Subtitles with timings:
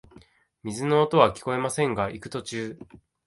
[0.63, 2.79] 水の音はきこえませんが、行く途中、